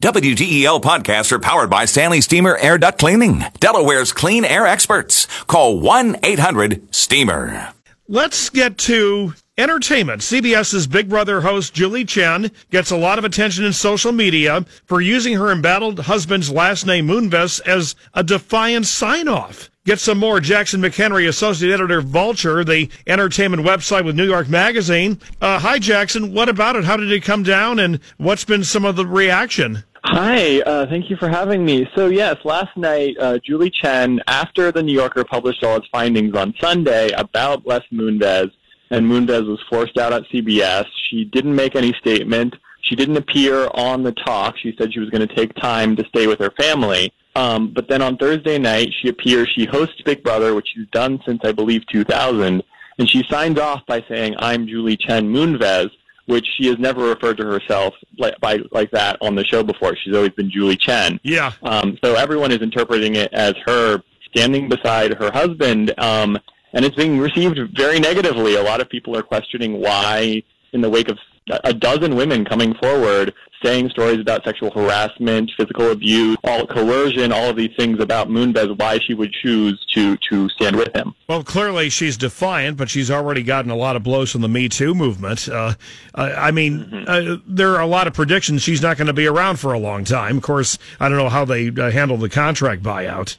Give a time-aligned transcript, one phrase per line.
[0.00, 5.26] WDEL podcasts are powered by Stanley Steamer Air Duct Cleaning, Delaware's clean air experts.
[5.48, 7.72] Call 1 800 STEAMER.
[8.06, 10.22] Let's get to entertainment.
[10.22, 15.00] CBS's Big Brother host Julie Chen gets a lot of attention in social media for
[15.00, 19.68] using her embattled husband's last name Moonves as a defiant sign off.
[19.88, 20.38] Get some more.
[20.38, 25.18] Jackson McHenry, associate editor, of Vulture, the entertainment website with New York Magazine.
[25.40, 26.34] Uh, hi, Jackson.
[26.34, 26.84] What about it?
[26.84, 29.84] How did it come down, and what's been some of the reaction?
[30.10, 31.86] Hi, uh, thank you for having me.
[31.94, 36.34] So yes, last night, uh, Julie Chen, after the New Yorker published all its findings
[36.34, 38.50] on Sunday about Les Moonves,
[38.90, 42.56] and Moonves was forced out at CBS, she didn't make any statement.
[42.80, 44.56] She didn't appear on the talk.
[44.56, 47.12] She said she was going to take time to stay with her family.
[47.36, 49.52] Um, but then on Thursday night, she appears.
[49.54, 52.62] She hosts Big Brother, which she's done since I believe 2000,
[52.98, 55.90] and she signs off by saying, "I'm Julie Chen Moonves."
[56.28, 59.96] Which she has never referred to herself like, by like that on the show before.
[59.96, 61.18] She's always been Julie Chen.
[61.22, 61.52] Yeah.
[61.62, 66.38] Um, so everyone is interpreting it as her standing beside her husband, um,
[66.74, 68.56] and it's being received very negatively.
[68.56, 71.18] A lot of people are questioning why, in the wake of
[71.64, 77.50] a dozen women coming forward saying stories about sexual harassment, physical abuse, all coercion, all
[77.50, 81.14] of these things about Moonves, why she would choose to to stand with him.
[81.28, 84.68] Well, clearly she's defiant, but she's already gotten a lot of blows from the Me
[84.68, 85.48] Too movement.
[85.48, 85.74] Uh,
[86.14, 87.04] I mean, mm-hmm.
[87.06, 89.78] uh, there are a lot of predictions she's not going to be around for a
[89.78, 90.36] long time.
[90.38, 93.36] Of course, I don't know how they uh, handle the contract buyout.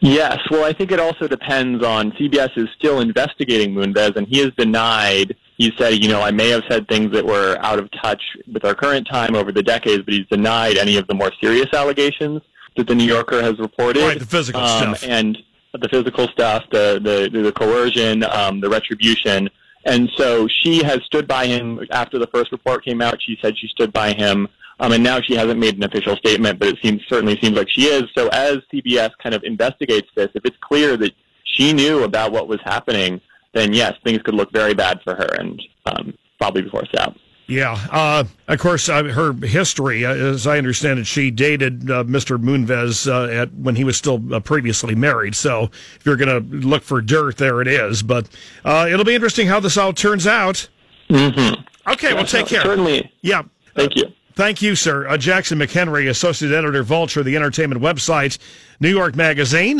[0.00, 4.38] Yes, well, I think it also depends on CBS is still investigating Moonves, and he
[4.38, 7.90] has denied he said, you know, I may have said things that were out of
[8.02, 11.30] touch with our current time over the decades, but he's denied any of the more
[11.38, 12.40] serious allegations
[12.78, 14.00] that the New Yorker has reported.
[14.00, 15.04] Right, the physical um, stuff.
[15.06, 15.36] And
[15.78, 16.98] the physical stuff, the,
[17.30, 19.50] the, the coercion, um, the retribution.
[19.84, 23.20] And so she has stood by him after the first report came out.
[23.20, 24.48] She said she stood by him.
[24.78, 27.68] Um, and now she hasn't made an official statement, but it seems certainly seems like
[27.68, 28.04] she is.
[28.16, 31.12] So as CBS kind of investigates this, if it's clear that
[31.44, 33.20] she knew about what was happening,
[33.52, 37.16] then yes, things could look very bad for her and um, probably be forced out.
[37.50, 37.76] Yeah.
[37.90, 42.40] Uh, of course, uh, her history, uh, as I understand it, she dated uh, Mr.
[42.40, 45.34] Moonves uh, at when he was still uh, previously married.
[45.34, 48.04] So if you're going to look for dirt, there it is.
[48.04, 48.28] But
[48.64, 50.68] it'll be interesting how this all turns out.
[51.08, 51.90] Mm-hmm.
[51.90, 52.62] Okay, well, take care.
[52.62, 53.12] Certainly.
[53.22, 53.42] Yeah.
[53.74, 54.04] Thank you.
[54.34, 55.16] Thank you, sir.
[55.18, 58.38] Jackson McHenry, Associate Editor, Vulture, the entertainment website,
[58.78, 59.78] New York Magazine.